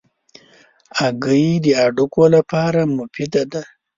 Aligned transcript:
هګۍ 0.99 1.47
د 1.63 1.67
هډوکو 1.79 2.23
لپاره 2.35 2.79
مفید 2.97 3.33
دي. 3.51 3.61